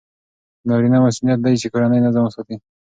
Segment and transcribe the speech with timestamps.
[0.61, 2.55] د نارینه مسئولیت دی چې کورنی نظم وساتي.